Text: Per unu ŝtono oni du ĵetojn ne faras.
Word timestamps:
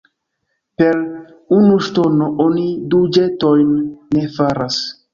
Per 0.81 0.97
unu 1.59 1.77
ŝtono 1.89 2.31
oni 2.49 2.67
du 2.89 3.05
ĵetojn 3.21 3.73
ne 4.19 4.29
faras. 4.41 4.85